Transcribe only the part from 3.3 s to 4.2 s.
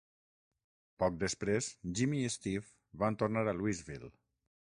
a Louisville.